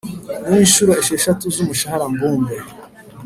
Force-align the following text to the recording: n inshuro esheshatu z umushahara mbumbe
n 0.47 0.49
inshuro 0.63 0.91
esheshatu 1.01 1.45
z 1.55 1.57
umushahara 1.63 2.05
mbumbe 2.13 2.55